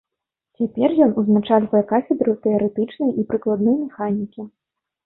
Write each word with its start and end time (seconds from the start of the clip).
Цяпер 0.61 0.95
ён 1.07 1.13
узначальвае 1.23 1.83
кафедру 1.93 2.35
тэарэтычнай 2.49 3.13
і 3.19 3.31
прыкладной 3.31 3.81
механікі. 3.85 4.53